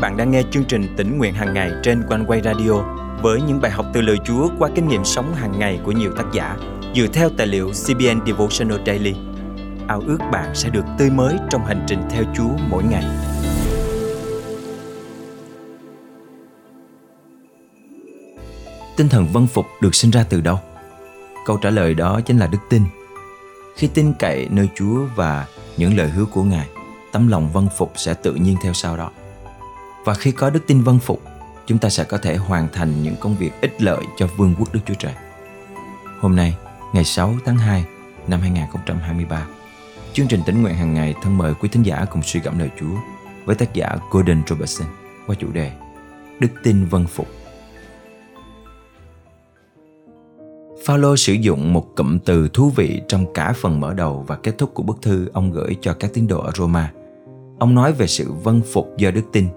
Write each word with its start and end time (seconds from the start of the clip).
bạn 0.00 0.16
đang 0.16 0.30
nghe 0.30 0.42
chương 0.50 0.64
trình 0.64 0.94
tỉnh 0.96 1.18
nguyện 1.18 1.34
hàng 1.34 1.54
ngày 1.54 1.70
trên 1.82 2.02
quanh 2.08 2.24
quay 2.26 2.40
radio 2.44 2.72
với 3.22 3.40
những 3.42 3.60
bài 3.60 3.70
học 3.70 3.86
từ 3.92 4.00
lời 4.00 4.16
Chúa 4.24 4.48
qua 4.58 4.70
kinh 4.74 4.88
nghiệm 4.88 5.04
sống 5.04 5.34
hàng 5.34 5.58
ngày 5.58 5.80
của 5.84 5.92
nhiều 5.92 6.12
tác 6.16 6.24
giả 6.32 6.56
dựa 6.94 7.06
theo 7.06 7.30
tài 7.36 7.46
liệu 7.46 7.70
CBN 7.70 8.26
Devotional 8.26 8.78
Daily. 8.86 9.14
Ao 9.88 10.02
ước 10.06 10.18
bạn 10.32 10.54
sẽ 10.54 10.70
được 10.70 10.84
tươi 10.98 11.10
mới 11.10 11.36
trong 11.50 11.64
hành 11.64 11.84
trình 11.88 12.02
theo 12.10 12.24
Chúa 12.36 12.50
mỗi 12.70 12.82
ngày. 12.84 13.04
Tinh 18.96 19.08
thần 19.08 19.26
vân 19.32 19.46
phục 19.46 19.66
được 19.80 19.94
sinh 19.94 20.10
ra 20.10 20.24
từ 20.28 20.40
đâu? 20.40 20.58
Câu 21.46 21.56
trả 21.56 21.70
lời 21.70 21.94
đó 21.94 22.20
chính 22.20 22.38
là 22.38 22.46
đức 22.46 22.58
tin. 22.70 22.82
Khi 23.76 23.86
tin 23.86 24.12
cậy 24.18 24.48
nơi 24.50 24.68
Chúa 24.74 25.06
và 25.16 25.46
những 25.76 25.96
lời 25.96 26.08
hứa 26.08 26.24
của 26.24 26.42
Ngài, 26.42 26.68
tấm 27.12 27.28
lòng 27.28 27.50
vân 27.52 27.68
phục 27.76 27.92
sẽ 27.96 28.14
tự 28.14 28.34
nhiên 28.34 28.56
theo 28.62 28.72
sau 28.72 28.96
đó. 28.96 29.10
Và 30.08 30.14
khi 30.14 30.32
có 30.32 30.50
đức 30.50 30.66
tin 30.66 30.82
vân 30.82 30.98
phục, 30.98 31.22
chúng 31.66 31.78
ta 31.78 31.88
sẽ 31.88 32.04
có 32.04 32.18
thể 32.18 32.36
hoàn 32.36 32.68
thành 32.72 33.02
những 33.02 33.16
công 33.20 33.36
việc 33.36 33.50
ích 33.60 33.82
lợi 33.82 34.04
cho 34.16 34.26
vương 34.36 34.54
quốc 34.58 34.74
Đức 34.74 34.80
Chúa 34.86 34.94
Trời. 34.94 35.14
Hôm 36.20 36.36
nay, 36.36 36.56
ngày 36.94 37.04
6 37.04 37.34
tháng 37.44 37.56
2 37.56 37.84
năm 38.28 38.40
2023, 38.40 39.46
chương 40.12 40.28
trình 40.28 40.40
tỉnh 40.46 40.62
nguyện 40.62 40.74
hàng 40.74 40.94
ngày 40.94 41.14
thân 41.22 41.38
mời 41.38 41.54
quý 41.54 41.68
thính 41.68 41.82
giả 41.82 42.04
cùng 42.10 42.22
suy 42.22 42.40
gẫm 42.40 42.58
lời 42.58 42.70
Chúa 42.80 42.94
với 43.44 43.56
tác 43.56 43.74
giả 43.74 43.96
Gordon 44.10 44.42
Robertson 44.46 44.88
qua 45.26 45.36
chủ 45.38 45.52
đề 45.52 45.72
Đức 46.40 46.48
tin 46.62 46.84
vân 46.84 47.06
phục. 47.06 47.26
Phaolô 50.84 51.16
sử 51.16 51.32
dụng 51.32 51.72
một 51.72 51.86
cụm 51.96 52.18
từ 52.18 52.48
thú 52.48 52.72
vị 52.76 53.02
trong 53.08 53.32
cả 53.34 53.52
phần 53.56 53.80
mở 53.80 53.94
đầu 53.94 54.24
và 54.28 54.36
kết 54.36 54.58
thúc 54.58 54.74
của 54.74 54.82
bức 54.82 55.02
thư 55.02 55.28
ông 55.32 55.52
gửi 55.52 55.76
cho 55.80 55.94
các 55.94 56.10
tín 56.14 56.26
đồ 56.26 56.40
ở 56.40 56.52
Roma. 56.54 56.92
Ông 57.58 57.74
nói 57.74 57.92
về 57.92 58.06
sự 58.06 58.32
vân 58.32 58.62
phục 58.72 58.96
do 58.96 59.10
đức 59.10 59.24
tin 59.32 59.48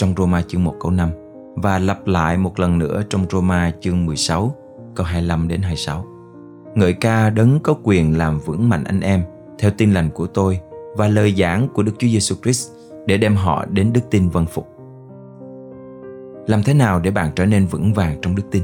trong 0.00 0.14
Roma 0.16 0.42
chương 0.42 0.64
1 0.64 0.74
câu 0.80 0.90
5 0.90 1.10
và 1.54 1.78
lặp 1.78 2.06
lại 2.06 2.36
một 2.36 2.60
lần 2.60 2.78
nữa 2.78 3.02
trong 3.10 3.26
Roma 3.30 3.72
chương 3.80 4.06
16 4.06 4.54
câu 4.94 5.06
25 5.06 5.48
đến 5.48 5.62
26. 5.62 6.06
Ngợi 6.74 6.92
ca 6.92 7.30
đấng 7.30 7.60
có 7.60 7.74
quyền 7.82 8.18
làm 8.18 8.38
vững 8.38 8.68
mạnh 8.68 8.84
anh 8.84 9.00
em 9.00 9.22
theo 9.58 9.70
tin 9.78 9.92
lành 9.92 10.10
của 10.10 10.26
tôi 10.26 10.60
và 10.96 11.08
lời 11.08 11.34
giảng 11.38 11.68
của 11.68 11.82
Đức 11.82 11.92
Chúa 11.98 12.08
Giêsu 12.08 12.34
Christ 12.42 12.70
để 13.06 13.16
đem 13.16 13.36
họ 13.36 13.64
đến 13.70 13.92
đức 13.92 14.00
tin 14.10 14.28
vân 14.28 14.46
phục. 14.46 14.68
Làm 16.46 16.62
thế 16.62 16.74
nào 16.74 17.00
để 17.00 17.10
bạn 17.10 17.30
trở 17.36 17.46
nên 17.46 17.66
vững 17.66 17.94
vàng 17.94 18.18
trong 18.22 18.36
đức 18.36 18.44
tin? 18.50 18.62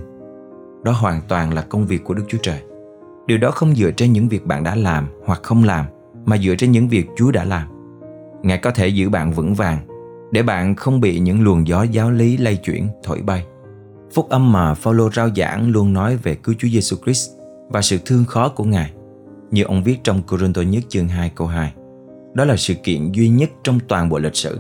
Đó 0.84 0.92
hoàn 0.92 1.20
toàn 1.28 1.54
là 1.54 1.62
công 1.62 1.86
việc 1.86 2.04
của 2.04 2.14
Đức 2.14 2.24
Chúa 2.28 2.38
Trời. 2.42 2.62
Điều 3.26 3.38
đó 3.38 3.50
không 3.50 3.74
dựa 3.74 3.90
trên 3.90 4.12
những 4.12 4.28
việc 4.28 4.46
bạn 4.46 4.64
đã 4.64 4.74
làm 4.74 5.08
hoặc 5.26 5.42
không 5.42 5.64
làm, 5.64 5.86
mà 6.24 6.38
dựa 6.38 6.54
trên 6.58 6.72
những 6.72 6.88
việc 6.88 7.06
Chúa 7.16 7.30
đã 7.30 7.44
làm. 7.44 7.68
Ngài 8.42 8.58
có 8.58 8.70
thể 8.70 8.88
giữ 8.88 9.08
bạn 9.08 9.32
vững 9.32 9.54
vàng 9.54 9.78
để 10.32 10.42
bạn 10.42 10.74
không 10.74 11.00
bị 11.00 11.18
những 11.18 11.44
luồng 11.44 11.68
gió 11.68 11.82
giáo 11.82 12.10
lý 12.10 12.36
lay 12.36 12.56
chuyển, 12.56 12.88
thổi 13.02 13.22
bay. 13.22 13.46
Phúc 14.12 14.28
âm 14.28 14.52
mà 14.52 14.74
Phaolô 14.74 15.10
rao 15.10 15.28
giảng 15.36 15.70
luôn 15.70 15.92
nói 15.92 16.16
về 16.16 16.34
cứu 16.34 16.54
Chúa 16.58 16.68
Giêsu 16.68 16.96
Christ 17.04 17.30
và 17.68 17.82
sự 17.82 17.98
thương 18.04 18.24
khó 18.24 18.48
của 18.48 18.64
Ngài. 18.64 18.92
Như 19.50 19.62
ông 19.62 19.82
viết 19.82 19.98
trong 20.04 20.22
Corinto 20.22 20.62
nhất 20.62 20.82
chương 20.88 21.08
2 21.08 21.30
câu 21.34 21.46
2. 21.46 21.72
Đó 22.34 22.44
là 22.44 22.56
sự 22.56 22.74
kiện 22.74 23.12
duy 23.12 23.28
nhất 23.28 23.50
trong 23.64 23.78
toàn 23.88 24.08
bộ 24.08 24.18
lịch 24.18 24.36
sử. 24.36 24.58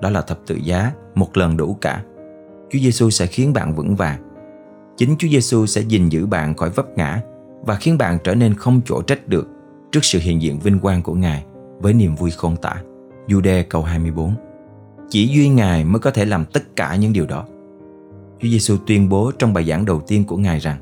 Đó 0.00 0.10
là 0.10 0.20
thập 0.20 0.38
tự 0.46 0.54
giá, 0.54 0.92
một 1.14 1.36
lần 1.36 1.56
đủ 1.56 1.74
cả. 1.80 2.02
Chúa 2.70 2.78
Giêsu 2.78 3.10
sẽ 3.10 3.26
khiến 3.26 3.52
bạn 3.52 3.74
vững 3.74 3.96
vàng. 3.96 4.20
Chính 4.96 5.16
Chúa 5.18 5.28
Giêsu 5.28 5.66
sẽ 5.66 5.80
gìn 5.80 6.08
giữ 6.08 6.26
bạn 6.26 6.54
khỏi 6.54 6.70
vấp 6.70 6.86
ngã 6.96 7.20
và 7.62 7.74
khiến 7.74 7.98
bạn 7.98 8.18
trở 8.24 8.34
nên 8.34 8.54
không 8.54 8.80
chỗ 8.84 9.02
trách 9.02 9.28
được 9.28 9.48
trước 9.92 10.04
sự 10.04 10.18
hiện 10.22 10.42
diện 10.42 10.58
vinh 10.58 10.78
quang 10.78 11.02
của 11.02 11.14
Ngài 11.14 11.44
với 11.80 11.92
niềm 11.92 12.14
vui 12.14 12.30
khôn 12.30 12.56
tả. 12.56 12.74
Jude 13.28 13.64
câu 13.68 13.82
24 13.82 14.34
chỉ 15.14 15.28
duy 15.28 15.48
Ngài 15.48 15.84
mới 15.84 16.00
có 16.00 16.10
thể 16.10 16.24
làm 16.24 16.44
tất 16.44 16.76
cả 16.76 16.96
những 16.96 17.12
điều 17.12 17.26
đó. 17.26 17.44
Chúa 18.40 18.48
Giêsu 18.48 18.76
tuyên 18.86 19.08
bố 19.08 19.30
trong 19.38 19.54
bài 19.54 19.64
giảng 19.64 19.84
đầu 19.84 20.00
tiên 20.00 20.24
của 20.24 20.36
Ngài 20.36 20.58
rằng 20.58 20.76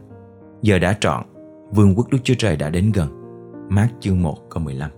Giờ 0.63 0.79
đã 0.79 0.97
trọn, 1.01 1.23
vương 1.71 1.95
quốc 1.95 2.11
Đức 2.11 2.19
Chúa 2.25 2.35
Trời 2.39 2.57
đã 2.57 2.71
đến 2.71 2.93
gần. 2.93 3.09
Mát 3.69 3.89
chương 4.01 4.23
1 4.23 4.37
câu 4.51 4.63
15 4.63 4.91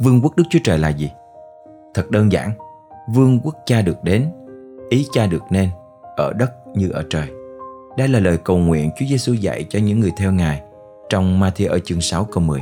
Vương 0.00 0.20
quốc 0.22 0.36
Đức 0.36 0.44
Chúa 0.50 0.58
Trời 0.64 0.78
là 0.78 0.88
gì? 0.88 1.10
Thật 1.94 2.10
đơn 2.10 2.32
giản, 2.32 2.50
vương 3.14 3.40
quốc 3.40 3.54
cha 3.66 3.82
được 3.82 3.96
đến, 4.02 4.26
ý 4.88 5.06
cha 5.12 5.26
được 5.26 5.42
nên, 5.50 5.68
ở 6.16 6.32
đất 6.32 6.52
như 6.74 6.90
ở 6.90 7.04
trời. 7.10 7.28
Đây 7.96 8.08
là 8.08 8.20
lời 8.20 8.38
cầu 8.44 8.58
nguyện 8.58 8.90
Chúa 8.98 9.06
Giêsu 9.06 9.32
dạy 9.32 9.64
cho 9.68 9.78
những 9.78 10.00
người 10.00 10.12
theo 10.16 10.32
Ngài 10.32 10.62
trong 11.08 11.40
Matthew 11.40 11.70
ở 11.70 11.78
chương 11.78 12.00
6 12.00 12.24
câu 12.24 12.44
10. 12.44 12.60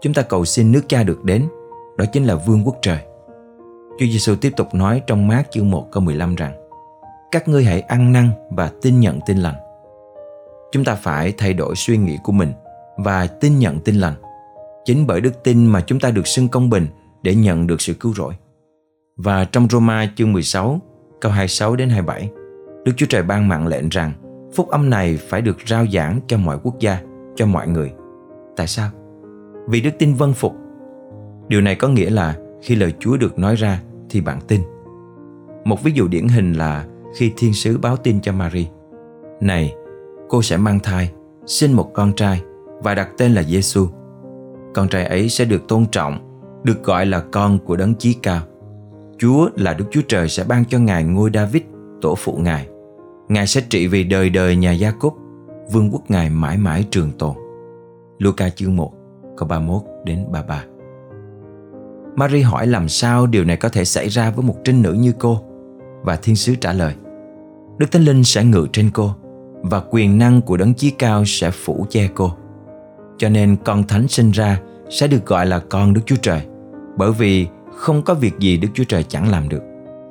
Chúng 0.00 0.14
ta 0.14 0.22
cầu 0.22 0.44
xin 0.44 0.72
nước 0.72 0.82
cha 0.88 1.02
được 1.02 1.24
đến, 1.24 1.48
đó 1.96 2.04
chính 2.12 2.24
là 2.24 2.34
vương 2.34 2.64
quốc 2.64 2.76
trời. 2.82 2.98
Chúa 4.00 4.06
Giêsu 4.06 4.34
tiếp 4.36 4.52
tục 4.56 4.74
nói 4.74 5.02
trong 5.06 5.28
mát 5.28 5.42
chương 5.50 5.70
1 5.70 5.88
câu 5.92 6.02
15 6.02 6.34
rằng 6.34 6.52
Các 7.30 7.48
ngươi 7.48 7.64
hãy 7.64 7.80
ăn 7.80 8.12
năn 8.12 8.30
và 8.50 8.70
tin 8.82 9.00
nhận 9.00 9.20
tin 9.26 9.36
lành. 9.36 9.54
Chúng 10.72 10.84
ta 10.84 10.94
phải 10.94 11.32
thay 11.38 11.54
đổi 11.54 11.76
suy 11.76 11.96
nghĩ 11.96 12.18
của 12.22 12.32
mình 12.32 12.52
và 12.96 13.26
tin 13.26 13.58
nhận 13.58 13.80
tin 13.80 13.94
lành. 13.94 14.14
Chính 14.84 15.06
bởi 15.06 15.20
đức 15.20 15.44
tin 15.44 15.66
mà 15.66 15.80
chúng 15.80 16.00
ta 16.00 16.10
được 16.10 16.26
xưng 16.26 16.48
công 16.48 16.70
bình 16.70 16.86
để 17.22 17.34
nhận 17.34 17.66
được 17.66 17.80
sự 17.80 17.94
cứu 17.94 18.14
rỗi. 18.14 18.34
Và 19.16 19.44
trong 19.44 19.68
Roma 19.68 20.12
chương 20.16 20.32
16 20.32 20.80
câu 21.20 21.32
26 21.32 21.76
đến 21.76 21.88
27 21.88 22.30
Đức 22.84 22.92
Chúa 22.96 23.06
Trời 23.06 23.22
ban 23.22 23.48
mạng 23.48 23.66
lệnh 23.66 23.88
rằng 23.88 24.12
phúc 24.54 24.68
âm 24.68 24.90
này 24.90 25.16
phải 25.16 25.40
được 25.40 25.58
rao 25.66 25.86
giảng 25.86 26.20
cho 26.26 26.36
mọi 26.36 26.58
quốc 26.62 26.78
gia, 26.80 26.98
cho 27.36 27.46
mọi 27.46 27.68
người. 27.68 27.92
Tại 28.56 28.66
sao? 28.66 28.90
Vì 29.68 29.80
đức 29.80 29.92
tin 29.98 30.14
vân 30.14 30.32
phục. 30.32 30.54
Điều 31.48 31.60
này 31.60 31.74
có 31.74 31.88
nghĩa 31.88 32.10
là 32.10 32.36
khi 32.62 32.74
lời 32.74 32.94
Chúa 33.00 33.16
được 33.16 33.38
nói 33.38 33.56
ra 33.56 33.80
thì 34.10 34.20
bạn 34.20 34.40
tin. 34.48 34.60
Một 35.64 35.82
ví 35.82 35.92
dụ 35.92 36.08
điển 36.08 36.28
hình 36.28 36.52
là 36.52 36.86
khi 37.14 37.32
thiên 37.36 37.52
sứ 37.52 37.78
báo 37.78 37.96
tin 37.96 38.20
cho 38.20 38.32
Mary. 38.32 38.68
Này, 39.40 39.74
cô 40.28 40.42
sẽ 40.42 40.56
mang 40.56 40.80
thai, 40.80 41.12
sinh 41.46 41.72
một 41.72 41.90
con 41.94 42.12
trai 42.12 42.42
và 42.82 42.94
đặt 42.94 43.08
tên 43.18 43.32
là 43.32 43.42
Giêsu. 43.42 43.86
Con 44.74 44.88
trai 44.88 45.04
ấy 45.04 45.28
sẽ 45.28 45.44
được 45.44 45.68
tôn 45.68 45.86
trọng, 45.86 46.18
được 46.64 46.84
gọi 46.84 47.06
là 47.06 47.20
con 47.20 47.58
của 47.58 47.76
đấng 47.76 47.94
chí 47.94 48.14
cao. 48.14 48.42
Chúa 49.18 49.48
là 49.56 49.74
Đức 49.74 49.84
Chúa 49.90 50.02
Trời 50.08 50.28
sẽ 50.28 50.44
ban 50.44 50.64
cho 50.64 50.78
Ngài 50.78 51.04
ngôi 51.04 51.30
David, 51.34 51.62
tổ 52.00 52.14
phụ 52.14 52.36
Ngài. 52.36 52.68
Ngài 53.28 53.46
sẽ 53.46 53.60
trị 53.70 53.86
vì 53.86 54.04
đời 54.04 54.30
đời 54.30 54.56
nhà 54.56 54.72
Gia 54.72 54.90
cúc 54.90 55.14
vương 55.72 55.90
quốc 55.92 56.02
Ngài 56.08 56.30
mãi 56.30 56.56
mãi 56.56 56.84
trường 56.90 57.10
tồn. 57.18 57.34
Luca 58.18 58.50
chương 58.50 58.76
1, 58.76 58.92
câu 59.36 59.48
31 59.48 59.82
đến 60.04 60.26
33. 60.32 60.64
Marie 62.20 62.42
hỏi 62.42 62.66
làm 62.66 62.88
sao 62.88 63.26
điều 63.26 63.44
này 63.44 63.56
có 63.56 63.68
thể 63.68 63.84
xảy 63.84 64.08
ra 64.08 64.30
với 64.30 64.44
một 64.44 64.54
trinh 64.64 64.82
nữ 64.82 64.92
như 64.92 65.12
cô? 65.18 65.40
Và 66.02 66.16
thiên 66.16 66.36
sứ 66.36 66.54
trả 66.54 66.72
lời, 66.72 66.94
Đức 67.78 67.90
Thánh 67.90 68.02
Linh 68.02 68.24
sẽ 68.24 68.44
ngự 68.44 68.66
trên 68.72 68.90
cô, 68.90 69.14
Và 69.62 69.82
quyền 69.90 70.18
năng 70.18 70.42
của 70.42 70.56
đấng 70.56 70.74
chí 70.74 70.90
cao 70.90 71.24
sẽ 71.26 71.50
phủ 71.50 71.86
che 71.90 72.08
cô. 72.14 72.32
Cho 73.18 73.28
nên 73.28 73.56
con 73.64 73.86
thánh 73.86 74.08
sinh 74.08 74.30
ra 74.30 74.60
sẽ 74.90 75.06
được 75.06 75.26
gọi 75.26 75.46
là 75.46 75.58
con 75.58 75.94
Đức 75.94 76.00
Chúa 76.06 76.16
Trời, 76.16 76.40
Bởi 76.96 77.12
vì 77.12 77.46
không 77.76 78.02
có 78.02 78.14
việc 78.14 78.38
gì 78.38 78.56
Đức 78.56 78.68
Chúa 78.74 78.84
Trời 78.84 79.02
chẳng 79.02 79.30
làm 79.30 79.48
được. 79.48 79.62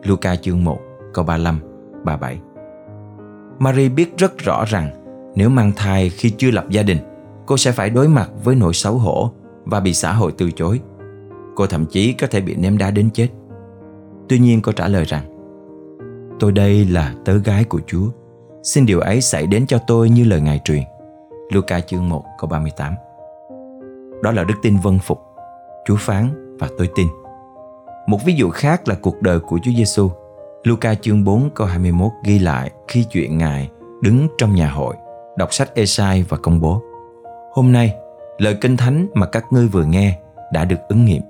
Luca 0.03 0.35
chương 0.35 0.63
1 0.63 0.79
câu 1.13 1.25
35 1.25 1.59
37 2.03 2.39
Marie 3.59 3.89
biết 3.89 4.17
rất 4.17 4.37
rõ 4.37 4.65
rằng 4.65 4.89
nếu 5.35 5.49
mang 5.49 5.71
thai 5.75 6.09
khi 6.09 6.29
chưa 6.29 6.51
lập 6.51 6.65
gia 6.69 6.83
đình, 6.83 6.97
cô 7.45 7.57
sẽ 7.57 7.71
phải 7.71 7.89
đối 7.89 8.07
mặt 8.07 8.29
với 8.43 8.55
nỗi 8.55 8.73
xấu 8.73 8.93
hổ 8.93 9.31
và 9.65 9.79
bị 9.79 9.93
xã 9.93 10.13
hội 10.13 10.33
từ 10.37 10.51
chối. 10.51 10.79
Cô 11.59 11.67
thậm 11.67 11.85
chí 11.85 12.13
có 12.13 12.27
thể 12.27 12.41
bị 12.41 12.55
ném 12.55 12.77
đá 12.77 12.91
đến 12.91 13.09
chết. 13.13 13.27
Tuy 14.29 14.39
nhiên 14.39 14.61
cô 14.61 14.71
trả 14.71 14.87
lời 14.87 15.05
rằng 15.05 15.23
Tôi 16.39 16.51
đây 16.51 16.85
là 16.85 17.13
tớ 17.25 17.37
gái 17.37 17.63
của 17.63 17.79
Chúa. 17.87 18.05
Xin 18.63 18.85
điều 18.85 18.99
ấy 18.99 19.21
xảy 19.21 19.47
đến 19.47 19.67
cho 19.67 19.77
tôi 19.87 20.09
như 20.09 20.23
lời 20.23 20.41
Ngài 20.41 20.59
truyền. 20.63 20.83
Luca 21.51 21.79
chương 21.79 22.09
1 22.09 22.23
câu 22.39 22.49
38 22.49 22.93
Đó 24.23 24.31
là 24.31 24.43
đức 24.43 24.53
tin 24.61 24.77
vân 24.77 24.99
phục. 24.99 25.19
Chúa 25.85 25.95
phán 25.95 26.57
và 26.59 26.67
tôi 26.77 26.89
tin. 26.95 27.07
Một 28.07 28.17
ví 28.25 28.33
dụ 28.33 28.49
khác 28.49 28.87
là 28.87 28.95
cuộc 29.01 29.21
đời 29.21 29.39
của 29.39 29.59
Chúa 29.63 29.71
Giêsu. 29.77 30.09
Luca 30.63 30.95
chương 30.95 31.23
4 31.23 31.49
câu 31.55 31.67
21 31.67 32.11
ghi 32.23 32.39
lại 32.39 32.71
khi 32.87 33.03
chuyện 33.03 33.37
Ngài 33.37 33.69
đứng 34.01 34.27
trong 34.37 34.55
nhà 34.55 34.69
hội 34.69 34.95
đọc 35.37 35.53
sách 35.53 35.75
Esai 35.75 36.25
và 36.29 36.37
công 36.37 36.61
bố. 36.61 36.81
Hôm 37.53 37.71
nay, 37.71 37.95
lời 38.37 38.57
kinh 38.61 38.77
thánh 38.77 39.07
mà 39.13 39.25
các 39.25 39.45
ngươi 39.51 39.67
vừa 39.67 39.83
nghe 39.83 40.19
đã 40.53 40.65
được 40.65 40.79
ứng 40.89 41.05
nghiệm. 41.05 41.21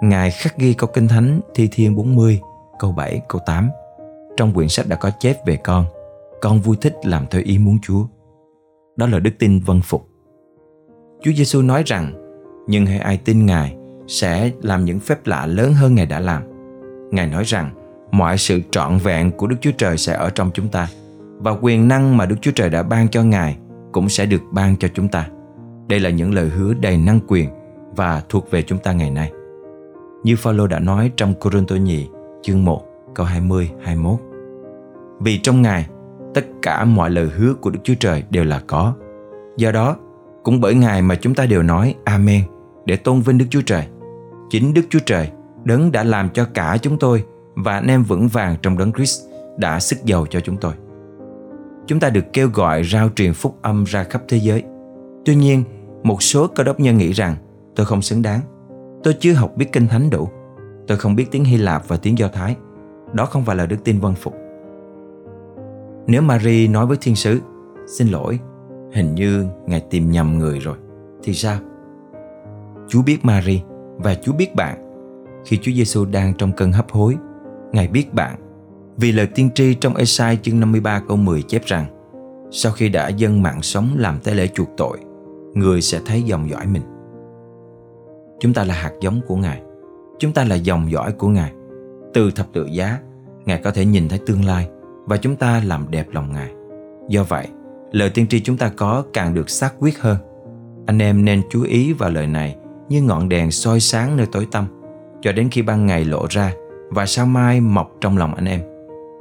Ngài 0.00 0.30
khắc 0.30 0.58
ghi 0.58 0.74
câu 0.74 0.90
kinh 0.94 1.08
thánh 1.08 1.40
Thi 1.54 1.68
Thiên 1.72 1.96
40, 1.96 2.40
câu 2.78 2.92
7, 2.92 3.22
câu 3.28 3.40
8. 3.46 3.70
Trong 4.36 4.54
quyển 4.54 4.68
sách 4.68 4.88
đã 4.88 4.96
có 4.96 5.10
chép 5.20 5.46
về 5.46 5.56
con. 5.56 5.84
Con 6.40 6.60
vui 6.60 6.76
thích 6.80 6.96
làm 7.02 7.26
theo 7.30 7.42
ý 7.44 7.58
muốn 7.58 7.78
Chúa. 7.82 8.06
Đó 8.96 9.06
là 9.06 9.18
đức 9.18 9.30
tin 9.38 9.60
vân 9.60 9.80
phục. 9.80 10.08
Chúa 11.22 11.32
Giêsu 11.32 11.62
nói 11.62 11.82
rằng, 11.86 12.12
nhưng 12.68 12.86
hãy 12.86 12.98
ai 12.98 13.16
tin 13.16 13.46
Ngài 13.46 13.76
sẽ 14.08 14.50
làm 14.62 14.84
những 14.84 15.00
phép 15.00 15.26
lạ 15.26 15.46
lớn 15.46 15.74
hơn 15.74 15.94
Ngài 15.94 16.06
đã 16.06 16.20
làm. 16.20 16.42
Ngài 17.10 17.26
nói 17.26 17.44
rằng, 17.46 17.70
mọi 18.10 18.38
sự 18.38 18.60
trọn 18.70 18.98
vẹn 18.98 19.30
của 19.30 19.46
Đức 19.46 19.56
Chúa 19.60 19.72
Trời 19.78 19.98
sẽ 19.98 20.14
ở 20.14 20.30
trong 20.30 20.50
chúng 20.54 20.68
ta 20.68 20.88
và 21.38 21.50
quyền 21.60 21.88
năng 21.88 22.16
mà 22.16 22.26
Đức 22.26 22.36
Chúa 22.40 22.52
Trời 22.54 22.70
đã 22.70 22.82
ban 22.82 23.08
cho 23.08 23.22
Ngài 23.22 23.56
cũng 23.92 24.08
sẽ 24.08 24.26
được 24.26 24.42
ban 24.52 24.76
cho 24.76 24.88
chúng 24.94 25.08
ta. 25.08 25.28
Đây 25.88 26.00
là 26.00 26.10
những 26.10 26.34
lời 26.34 26.48
hứa 26.48 26.74
đầy 26.74 26.96
năng 26.96 27.20
quyền 27.28 27.48
và 27.96 28.22
thuộc 28.28 28.50
về 28.50 28.62
chúng 28.62 28.78
ta 28.78 28.92
ngày 28.92 29.10
nay. 29.10 29.32
Như 30.24 30.36
Phaolô 30.36 30.66
đã 30.66 30.78
nói 30.78 31.12
trong 31.16 31.34
Corinto 31.34 31.76
nhì 31.76 32.08
chương 32.42 32.64
1 32.64 32.82
câu 33.14 33.26
20, 33.26 33.70
21. 33.82 34.20
Vì 35.20 35.38
trong 35.38 35.62
Ngài, 35.62 35.86
tất 36.34 36.46
cả 36.62 36.84
mọi 36.84 37.10
lời 37.10 37.28
hứa 37.36 37.54
của 37.54 37.70
Đức 37.70 37.80
Chúa 37.84 37.94
Trời 38.00 38.24
đều 38.30 38.44
là 38.44 38.62
có. 38.66 38.94
Do 39.56 39.72
đó, 39.72 39.96
cũng 40.42 40.60
bởi 40.60 40.74
Ngài 40.74 41.02
mà 41.02 41.14
chúng 41.14 41.34
ta 41.34 41.46
đều 41.46 41.62
nói 41.62 41.94
Amen 42.04 42.42
để 42.84 42.96
tôn 42.96 43.20
vinh 43.20 43.38
Đức 43.38 43.46
Chúa 43.50 43.62
Trời. 43.66 43.86
Chính 44.50 44.74
Đức 44.74 44.82
Chúa 44.90 44.98
Trời, 45.06 45.30
đấng 45.64 45.92
đã 45.92 46.04
làm 46.04 46.30
cho 46.30 46.46
cả 46.54 46.76
chúng 46.82 46.98
tôi 46.98 47.24
và 47.54 47.74
anh 47.74 47.86
em 47.86 48.02
vững 48.02 48.28
vàng 48.28 48.56
trong 48.62 48.78
đấng 48.78 48.92
Christ 48.92 49.20
đã 49.56 49.80
sức 49.80 50.04
giàu 50.04 50.26
cho 50.30 50.40
chúng 50.40 50.56
tôi. 50.56 50.72
Chúng 51.86 52.00
ta 52.00 52.10
được 52.10 52.24
kêu 52.32 52.48
gọi 52.54 52.84
rao 52.84 53.08
truyền 53.16 53.34
phúc 53.34 53.58
âm 53.62 53.84
ra 53.84 54.04
khắp 54.04 54.22
thế 54.28 54.36
giới. 54.36 54.62
Tuy 55.24 55.34
nhiên, 55.34 55.64
một 56.02 56.22
số 56.22 56.46
cơ 56.46 56.64
đốc 56.64 56.80
nhân 56.80 56.98
nghĩ 56.98 57.12
rằng 57.12 57.36
tôi 57.76 57.86
không 57.86 58.02
xứng 58.02 58.22
đáng. 58.22 58.40
Tôi 59.02 59.14
chưa 59.20 59.32
học 59.32 59.52
biết 59.56 59.72
kinh 59.72 59.86
thánh 59.86 60.10
đủ. 60.10 60.28
Tôi 60.86 60.98
không 60.98 61.16
biết 61.16 61.26
tiếng 61.30 61.44
Hy 61.44 61.56
Lạp 61.56 61.88
và 61.88 61.96
tiếng 61.96 62.18
Do 62.18 62.28
Thái. 62.28 62.56
Đó 63.12 63.26
không 63.26 63.44
phải 63.44 63.56
là 63.56 63.66
đức 63.66 63.84
tin 63.84 64.00
vân 64.00 64.14
phục. 64.14 64.34
Nếu 66.06 66.22
Marie 66.22 66.68
nói 66.68 66.86
với 66.86 66.96
thiên 67.00 67.14
sứ, 67.14 67.40
xin 67.86 68.08
lỗi, 68.08 68.38
hình 68.92 69.14
như 69.14 69.46
ngài 69.66 69.80
tìm 69.80 70.10
nhầm 70.10 70.38
người 70.38 70.58
rồi, 70.58 70.76
thì 71.22 71.34
sao? 71.34 71.58
Chúa 72.88 73.02
biết 73.02 73.24
Marie 73.24 73.60
và 73.96 74.14
Chúa 74.14 74.32
biết 74.32 74.54
bạn. 74.54 74.84
Khi 75.44 75.58
Chúa 75.62 75.72
Giêsu 75.72 76.04
đang 76.04 76.34
trong 76.38 76.52
cơn 76.52 76.72
hấp 76.72 76.90
hối, 76.90 77.16
Ngài 77.72 77.88
biết 77.88 78.14
bạn. 78.14 78.36
Vì 78.96 79.12
lời 79.12 79.26
tiên 79.26 79.50
tri 79.54 79.74
trong 79.74 79.96
Esai 79.96 80.38
chương 80.42 80.60
53 80.60 81.02
câu 81.08 81.16
10 81.16 81.42
chép 81.42 81.64
rằng 81.64 81.86
Sau 82.50 82.72
khi 82.72 82.88
đã 82.88 83.08
dâng 83.08 83.42
mạng 83.42 83.62
sống 83.62 83.88
làm 83.96 84.18
tế 84.20 84.34
lễ 84.34 84.46
chuộc 84.46 84.68
tội 84.76 84.98
Người 85.54 85.80
sẽ 85.80 86.00
thấy 86.06 86.22
dòng 86.22 86.50
dõi 86.50 86.66
mình 86.66 86.82
Chúng 88.40 88.54
ta 88.54 88.64
là 88.64 88.74
hạt 88.74 88.92
giống 89.00 89.20
của 89.26 89.36
Ngài. 89.36 89.62
Chúng 90.18 90.32
ta 90.32 90.44
là 90.44 90.54
dòng 90.54 90.90
dõi 90.90 91.12
của 91.12 91.28
Ngài. 91.28 91.52
Từ 92.14 92.30
thập 92.30 92.46
tự 92.52 92.66
giá 92.72 92.98
Ngài 93.44 93.58
có 93.58 93.70
thể 93.70 93.84
nhìn 93.84 94.08
thấy 94.08 94.18
tương 94.26 94.44
lai 94.44 94.68
Và 95.04 95.16
chúng 95.16 95.36
ta 95.36 95.62
làm 95.64 95.86
đẹp 95.90 96.06
lòng 96.12 96.32
Ngài. 96.32 96.50
Do 97.08 97.24
vậy, 97.24 97.48
lời 97.92 98.10
tiên 98.10 98.26
tri 98.26 98.40
chúng 98.40 98.56
ta 98.56 98.70
có 98.76 99.04
càng 99.12 99.34
được 99.34 99.50
xác 99.50 99.74
quyết 99.78 99.98
hơn. 99.98 100.16
Anh 100.86 100.98
em 100.98 101.24
nên 101.24 101.42
chú 101.50 101.62
ý 101.62 101.92
vào 101.92 102.10
lời 102.10 102.26
này 102.26 102.56
Như 102.88 103.02
ngọn 103.02 103.28
đèn 103.28 103.50
soi 103.50 103.80
sáng 103.80 104.16
nơi 104.16 104.26
tối 104.32 104.46
tăm 104.50 104.66
Cho 105.20 105.32
đến 105.32 105.48
khi 105.50 105.62
ban 105.62 105.86
ngày 105.86 106.04
lộ 106.04 106.26
ra 106.30 106.52
Và 106.90 107.06
sao 107.06 107.26
mai 107.26 107.60
mọc 107.60 107.90
trong 108.00 108.18
lòng 108.18 108.34
anh 108.34 108.44
em. 108.44 108.60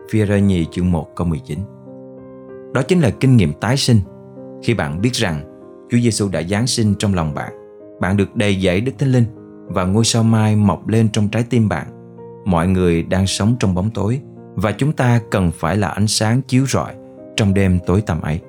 Phía 0.09 0.25
rơi 0.25 0.41
nhì 0.41 0.65
chương 0.71 0.91
1 0.91 1.15
câu 1.15 1.27
19 1.27 1.59
Đó 2.73 2.81
chính 2.81 2.99
là 2.99 3.09
kinh 3.09 3.37
nghiệm 3.37 3.53
tái 3.53 3.77
sinh. 3.77 3.99
Khi 4.63 4.73
bạn 4.73 5.01
biết 5.01 5.13
rằng 5.13 5.41
Chúa 5.89 5.97
Giêsu 5.97 6.29
đã 6.29 6.43
Giáng 6.43 6.67
sinh 6.67 6.95
trong 6.99 7.13
lòng 7.13 7.33
bạn 7.33 7.66
bạn 7.99 8.17
được 8.17 8.35
đầy 8.35 8.61
dẫy 8.61 8.81
Đức 8.81 8.91
Thánh 8.97 9.11
Linh 9.11 9.25
Và 9.67 9.85
ngôi 9.85 10.05
sao 10.05 10.23
mai 10.23 10.55
mọc 10.55 10.87
lên 10.87 11.09
trong 11.09 11.29
trái 11.29 11.43
tim 11.49 11.69
bạn 11.69 11.87
Mọi 12.45 12.67
người 12.67 13.03
đang 13.03 13.27
sống 13.27 13.55
trong 13.59 13.75
bóng 13.75 13.89
tối 13.89 14.21
Và 14.55 14.71
chúng 14.71 14.93
ta 14.93 15.21
cần 15.31 15.51
phải 15.51 15.77
là 15.77 15.87
ánh 15.87 16.07
sáng 16.07 16.41
chiếu 16.41 16.65
rọi 16.65 16.95
Trong 17.35 17.53
đêm 17.53 17.79
tối 17.87 18.01
tăm 18.01 18.21
ấy 18.21 18.41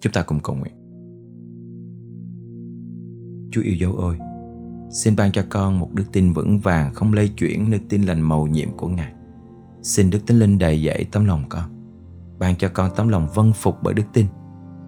Chúng 0.00 0.12
ta 0.12 0.22
cùng 0.22 0.40
cầu 0.40 0.56
nguyện 0.56 0.74
Chúa 3.52 3.62
yêu 3.62 3.74
dấu 3.74 3.92
ơi 3.92 4.16
Xin 4.90 5.16
ban 5.16 5.32
cho 5.32 5.42
con 5.48 5.78
một 5.78 5.94
đức 5.94 6.04
tin 6.12 6.32
vững 6.32 6.58
vàng 6.58 6.94
không 6.94 7.12
lây 7.12 7.28
chuyển 7.28 7.70
đức 7.70 7.78
tin 7.88 8.02
lành 8.02 8.20
màu 8.20 8.46
nhiệm 8.46 8.76
của 8.76 8.88
Ngài. 8.88 9.12
Xin 9.82 10.10
Đức 10.10 10.18
Thánh 10.26 10.38
Linh 10.38 10.58
đầy 10.58 10.82
dẫy 10.82 11.06
tấm 11.12 11.24
lòng 11.24 11.44
con. 11.48 11.64
Ban 12.38 12.56
cho 12.56 12.68
con 12.74 12.90
tấm 12.96 13.08
lòng 13.08 13.28
vân 13.34 13.52
phục 13.52 13.76
bởi 13.82 13.94
đức 13.94 14.02
tin. 14.12 14.26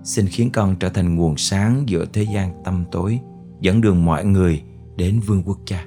Xin 0.05 0.27
khiến 0.27 0.51
con 0.53 0.77
trở 0.77 0.89
thành 0.89 1.17
nguồn 1.17 1.37
sáng 1.37 1.83
giữa 1.87 2.05
thế 2.13 2.27
gian 2.35 2.63
tâm 2.65 2.85
tối, 2.93 3.21
dẫn 3.61 3.81
đường 3.81 4.05
mọi 4.05 4.25
người 4.25 4.63
đến 4.97 5.21
vương 5.27 5.43
quốc 5.43 5.59
cha. 5.65 5.87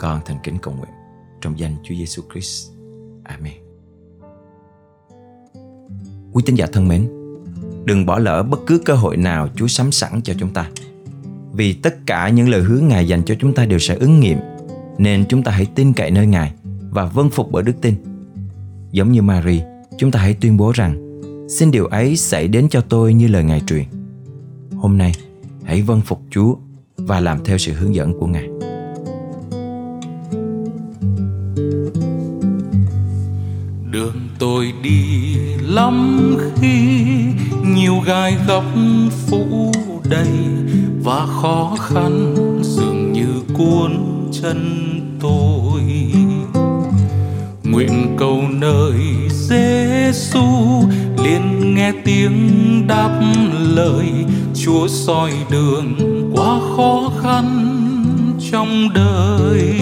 Con 0.00 0.20
thành 0.24 0.36
kính 0.42 0.58
cầu 0.62 0.74
nguyện 0.74 0.90
trong 1.40 1.58
danh 1.58 1.76
Chúa 1.82 1.94
Giêsu 1.94 2.22
Christ. 2.32 2.70
Amen. 3.24 3.52
Quý 6.32 6.42
tín 6.46 6.54
giả 6.54 6.66
thân 6.72 6.88
mến, 6.88 7.08
đừng 7.84 8.06
bỏ 8.06 8.18
lỡ 8.18 8.42
bất 8.42 8.60
cứ 8.66 8.78
cơ 8.84 8.94
hội 8.94 9.16
nào 9.16 9.48
Chúa 9.56 9.66
sắm 9.66 9.92
sẵn 9.92 10.20
cho 10.22 10.34
chúng 10.38 10.50
ta 10.50 10.70
vì 11.52 11.72
tất 11.72 12.06
cả 12.06 12.28
những 12.28 12.48
lời 12.48 12.62
hứa 12.62 12.78
Ngài 12.78 13.08
dành 13.08 13.22
cho 13.22 13.34
chúng 13.38 13.54
ta 13.54 13.66
đều 13.66 13.78
sẽ 13.78 13.94
ứng 13.94 14.20
nghiệm 14.20 14.38
Nên 14.98 15.24
chúng 15.28 15.42
ta 15.42 15.52
hãy 15.52 15.66
tin 15.74 15.92
cậy 15.92 16.10
nơi 16.10 16.26
Ngài 16.26 16.52
Và 16.90 17.04
vâng 17.04 17.30
phục 17.30 17.52
bởi 17.52 17.62
đức 17.62 17.72
tin 17.80 17.94
Giống 18.92 19.12
như 19.12 19.22
Mary 19.22 19.60
Chúng 19.98 20.10
ta 20.10 20.20
hãy 20.20 20.34
tuyên 20.34 20.56
bố 20.56 20.72
rằng 20.74 21.07
Xin 21.48 21.70
điều 21.70 21.86
ấy 21.86 22.16
xảy 22.16 22.48
đến 22.48 22.68
cho 22.68 22.80
tôi 22.80 23.14
như 23.14 23.26
lời 23.26 23.44
Ngài 23.44 23.60
truyền. 23.60 23.84
Hôm 24.76 24.98
nay, 24.98 25.12
Hãy 25.64 25.82
vâng 25.82 26.00
phục 26.00 26.20
Chúa 26.30 26.54
Và 26.96 27.20
làm 27.20 27.44
theo 27.44 27.58
sự 27.58 27.72
hướng 27.72 27.94
dẫn 27.94 28.12
của 28.20 28.26
Ngài. 28.26 28.48
Đường 33.90 34.28
tôi 34.38 34.72
đi 34.82 35.34
lắm 35.60 36.36
khi 36.56 37.06
Nhiều 37.64 37.94
gai 38.06 38.36
góc 38.48 38.64
phủ 39.26 39.72
đầy 40.10 40.28
và 41.04 41.26
khó 41.26 41.76
khăn 41.80 42.34
dường 42.62 43.12
như 43.12 43.42
cuốn 43.58 43.92
chân 44.32 44.60
tôi. 45.20 45.82
Nguyện 47.64 48.16
cầu 48.18 48.42
nơi 48.50 48.94
Giêsu 49.48 50.44
liền 51.24 51.74
nghe 51.74 51.92
tiếng 52.04 52.86
đáp 52.86 53.20
lời. 53.74 54.06
Chúa 54.54 54.88
soi 54.88 55.32
đường 55.50 55.94
qua 56.34 56.60
khó 56.76 57.12
khăn 57.22 57.44
trong 58.50 58.88
đời. 58.94 59.74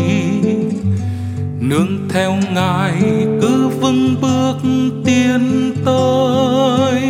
Nương 1.60 2.08
theo 2.10 2.34
ngài 2.54 3.02
cứ 3.42 3.68
vững 3.68 4.14
bước 4.20 4.56
tiến 5.04 5.72
tới. 5.84 7.02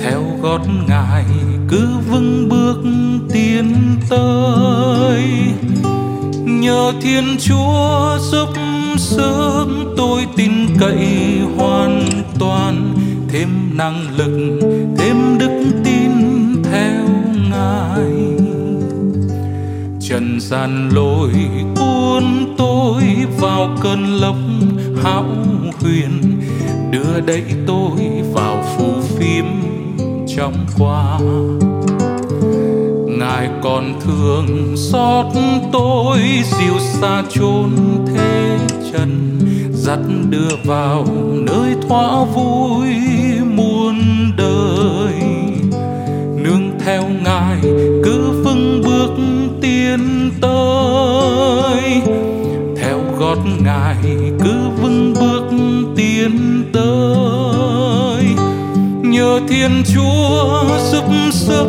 Theo 0.00 0.22
gót 0.42 0.60
ngài 0.88 1.24
cứ 1.68 1.88
vững 2.10 2.48
bước 2.48 2.78
tiến 3.32 3.74
tới. 4.08 5.22
Nhờ 6.44 6.92
thiên 7.02 7.36
chúa 7.38 8.18
giúp 8.20 8.48
sớm 8.98 9.94
tôi 9.96 10.26
tin 10.36 10.52
cậy 10.80 11.06
hoàn 11.56 12.08
toàn. 12.38 12.94
Thêm 13.28 13.48
năng 13.76 14.16
lực, 14.16 14.60
thêm 14.98 15.38
đức 15.38 15.64
tin 15.84 16.10
theo 16.62 17.04
ngài. 17.50 18.12
Trần 20.00 20.40
gian 20.40 20.88
lôi 20.92 21.32
cuốn 21.76 22.54
tôi 22.58 23.02
vào 23.40 23.76
cơn 23.80 24.04
lốc 24.20 24.36
hão 25.02 25.24
huyền. 25.80 26.40
Đưa 26.90 27.20
đẩy 27.26 27.44
tôi 27.66 28.22
vào 28.32 28.64
phù 28.76 28.92
phiếm 29.18 29.44
trong 30.36 30.54
qua. 30.78 31.18
Ngài 33.18 33.48
còn 33.62 34.00
thương 34.00 34.74
xót 34.76 35.26
tôi 35.72 36.18
dịu 36.44 36.78
xa 36.78 37.22
chốn 37.30 37.70
thế 38.06 38.33
chân, 38.94 39.38
dắt 39.72 39.98
đưa 40.30 40.56
vào 40.64 41.06
nơi 41.32 41.74
thỏa 41.88 42.24
vui 42.24 42.88
muôn 43.56 43.96
đời. 44.36 45.14
Nương 46.36 46.78
theo 46.84 47.02
ngài, 47.24 47.58
cứ 48.04 48.42
vững 48.44 48.82
bước 48.84 49.10
tiến 49.60 50.30
tới. 50.40 51.82
Theo 52.76 53.00
gót 53.18 53.38
ngài, 53.64 53.96
cứ 54.44 54.68
vững 54.82 55.14
bước 55.20 55.44
tiến 55.96 56.62
tới. 56.72 58.24
Nhờ 59.02 59.40
thiên 59.48 59.70
chúa 59.94 60.64
giúp 60.92 61.04
sức, 61.30 61.66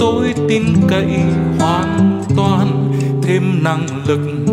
tôi 0.00 0.34
tin 0.48 0.62
cậy 0.88 1.20
hoàn 1.58 2.22
toàn 2.36 2.92
thêm 3.22 3.62
năng 3.62 3.86
lực 4.06 4.47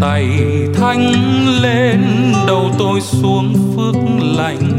tay 0.00 0.28
thanh 0.74 1.12
lên, 1.62 2.02
đầu 2.46 2.70
tôi 2.78 3.00
xuống 3.00 3.54
phước 3.76 3.94
lành. 4.36 4.78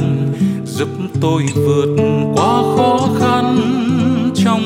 Giúp 0.65 0.87
tôi 1.21 1.43
vượt 1.55 1.95
qua 2.35 2.61
khó 2.77 3.09
khăn 3.19 3.57
trong 4.35 4.63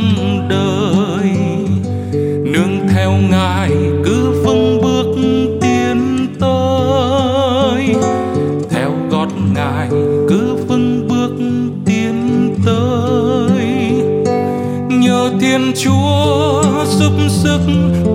đời. 0.49 1.31
Nương 2.43 2.87
theo 2.93 3.11
ngài 3.31 3.71
cứ 4.05 4.43
vững 4.45 4.81
bước 4.81 5.15
tiến 5.61 6.27
tới. 6.39 7.95
Theo 8.69 8.91
gót 9.09 9.27
ngài 9.55 9.89
cứ 10.29 10.55
vững 10.67 11.07
bước 11.07 11.31
tiến 11.85 12.15
tới. 12.65 13.65
Nhờ 14.89 15.31
thiên 15.41 15.71
chúa 15.83 16.60
giúp 16.99 17.11
sức, 17.29 17.59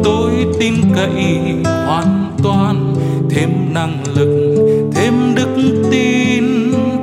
tôi 0.04 0.47
tin 0.61 0.75
cậy 0.95 1.42
hoàn 1.64 2.37
toàn. 2.42 2.95
Thêm 3.30 3.50
năng 3.75 4.02
lực, 4.14 4.56
thêm 4.95 5.35
đức 5.35 5.83
tin 5.90 6.45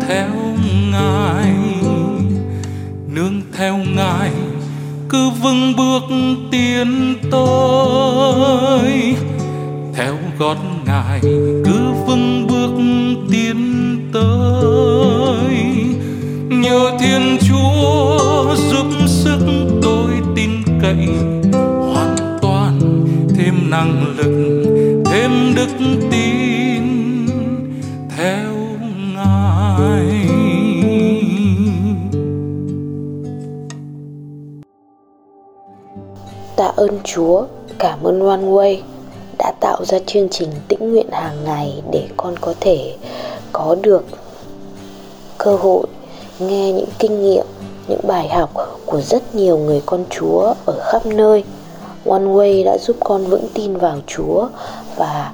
theo 0.08 0.30
Ngài. 0.92 1.54
Nương 3.08 3.42
theo 3.58 3.78
Ngài, 3.96 4.32
cứ 5.10 5.30
vững 5.30 5.74
bước 5.78 6.04
tiến 6.52 7.16
tôi 7.32 9.16
theo 9.96 10.16
gót 10.40 10.58
Ngài 10.86 11.22
ơn 36.76 37.00
chúa, 37.04 37.44
cảm 37.80 38.04
ơn 38.04 38.28
one 38.28 38.42
way 38.42 38.78
đã 39.38 39.54
tạo 39.60 39.86
ra 39.86 40.00
chương 40.06 40.30
trình 40.30 40.50
tĩnh 40.68 40.92
nguyện 40.92 41.08
hàng 41.12 41.44
ngày 41.46 41.82
để 41.92 42.08
con 42.18 42.36
có 42.42 42.54
thể 42.60 42.96
có 43.52 43.76
được 43.82 44.06
cơ 45.38 45.56
hội 45.56 45.88
nghe 46.40 46.72
những 46.72 46.90
kinh 47.00 47.22
nghiệm, 47.22 47.46
những 47.88 48.02
bài 48.08 48.28
học 48.28 48.50
của 48.86 49.02
rất 49.02 49.36
nhiều 49.36 49.58
người 49.58 49.82
con 49.86 50.06
Chúa 50.10 50.54
ở 50.66 50.80
khắp 50.92 51.06
nơi. 51.06 51.44
One 52.06 52.24
Way 52.24 52.66
đã 52.66 52.78
giúp 52.78 52.98
con 53.00 53.26
vững 53.26 53.48
tin 53.54 53.78
vào 53.78 53.98
Chúa 54.08 54.48
và 54.96 55.32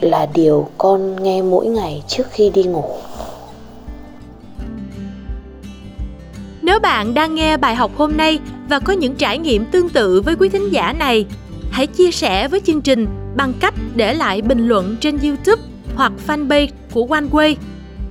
là 0.00 0.26
điều 0.26 0.68
con 0.78 1.22
nghe 1.22 1.42
mỗi 1.42 1.66
ngày 1.66 2.02
trước 2.08 2.24
khi 2.30 2.50
đi 2.50 2.62
ngủ. 2.62 2.84
Nếu 6.74 6.80
bạn 6.80 7.14
đang 7.14 7.34
nghe 7.34 7.56
bài 7.56 7.74
học 7.74 7.90
hôm 7.96 8.16
nay 8.16 8.38
và 8.68 8.78
có 8.78 8.92
những 8.92 9.14
trải 9.14 9.38
nghiệm 9.38 9.64
tương 9.64 9.88
tự 9.88 10.20
với 10.20 10.36
quý 10.36 10.48
thính 10.48 10.72
giả 10.72 10.92
này, 10.92 11.26
hãy 11.70 11.86
chia 11.86 12.10
sẻ 12.10 12.48
với 12.48 12.60
chương 12.60 12.80
trình 12.80 13.06
bằng 13.36 13.52
cách 13.60 13.74
để 13.94 14.14
lại 14.14 14.42
bình 14.42 14.68
luận 14.68 14.96
trên 15.00 15.18
YouTube 15.18 15.62
hoặc 15.94 16.12
fanpage 16.26 16.68
của 16.92 17.06
OneWay. 17.06 17.54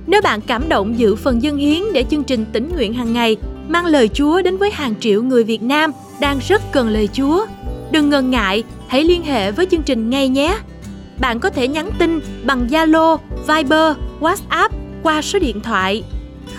Nếu 0.06 0.22
bạn 0.22 0.40
cảm 0.40 0.68
động 0.68 0.98
dự 0.98 1.16
phần 1.16 1.42
dân 1.42 1.56
hiến 1.56 1.82
để 1.92 2.04
chương 2.10 2.24
trình 2.24 2.44
tỉnh 2.52 2.70
nguyện 2.74 2.94
hàng 2.94 3.12
ngày 3.12 3.36
mang 3.68 3.86
lời 3.86 4.08
Chúa 4.08 4.42
đến 4.42 4.56
với 4.56 4.70
hàng 4.70 4.94
triệu 5.00 5.22
người 5.22 5.44
Việt 5.44 5.62
Nam 5.62 5.92
đang 6.20 6.38
rất 6.48 6.62
cần 6.72 6.88
lời 6.88 7.08
Chúa, 7.12 7.46
đừng 7.90 8.10
ngần 8.10 8.30
ngại, 8.30 8.64
hãy 8.88 9.04
liên 9.04 9.24
hệ 9.24 9.50
với 9.50 9.66
chương 9.66 9.82
trình 9.82 10.10
ngay 10.10 10.28
nhé. 10.28 10.58
Bạn 11.20 11.40
có 11.40 11.50
thể 11.50 11.68
nhắn 11.68 11.90
tin 11.98 12.20
bằng 12.44 12.66
Zalo, 12.70 13.18
Viber, 13.48 13.96
WhatsApp 14.20 14.68
qua 15.02 15.22
số 15.22 15.38
điện 15.38 15.60
thoại 15.60 16.02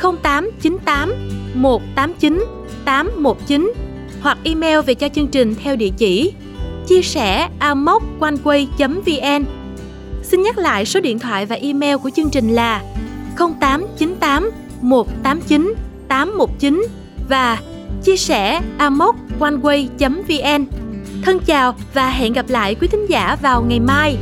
0898 0.02 1.45
189 1.56 2.46
819 2.86 3.74
hoặc 4.22 4.38
email 4.44 4.80
về 4.86 4.94
cho 4.94 5.10
chương 5.10 5.28
trình 5.28 5.56
theo 5.64 5.76
địa 5.76 5.92
chỉ 5.98 6.34
chia 6.88 7.02
sẻ 7.02 7.50
amoconeway.vn 7.60 9.46
Xin 10.24 10.42
nhắc 10.42 10.58
lại 10.58 10.86
số 10.86 11.00
điện 11.00 11.20
thoại 11.20 11.46
và 11.46 11.56
email 11.56 11.98
của 11.98 12.10
chương 12.10 12.30
trình 12.30 12.50
là 12.50 12.82
0898 13.38 14.52
189 14.82 15.74
819 16.08 16.88
và 17.30 17.60
chia 18.04 18.18
sẻ 18.18 18.62
amoconeway.vn. 18.78 20.66
Thân 21.22 21.40
chào 21.46 21.76
và 21.94 22.10
hẹn 22.10 22.34
gặp 22.34 22.46
lại 22.50 22.76
quý 22.76 22.88
thính 22.88 23.06
giả 23.10 23.38
vào 23.42 23.62
ngày 23.62 23.80
mai. 23.80 24.18